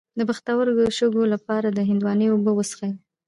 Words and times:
د 0.17 0.19
پښتورګو 0.29 0.81
د 0.87 0.89
شګو 0.97 1.23
لپاره 1.33 1.67
د 1.71 1.79
هندواڼې 1.89 2.27
اوبه 2.31 2.51
وڅښئ 2.53 2.91